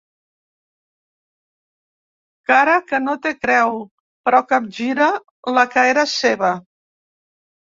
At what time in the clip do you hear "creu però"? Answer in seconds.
3.43-4.41